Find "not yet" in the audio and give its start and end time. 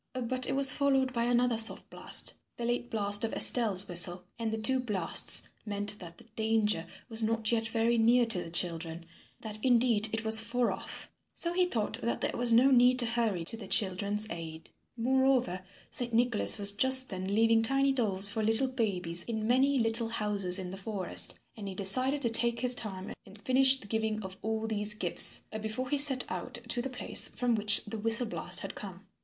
7.21-7.67